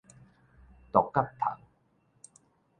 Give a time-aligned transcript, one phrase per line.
[0.91, 1.57] 獨角蟲